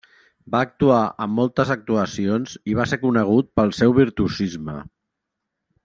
[0.53, 4.81] Va actuar en moltes actuacions i va ser conegut pel seu virtuosisme.